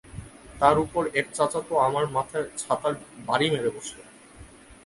[0.59, 2.93] তার উপর এক চাচা তো, আমার মাথায় ছাতার
[3.27, 3.97] বাড়ি মেরে বসল।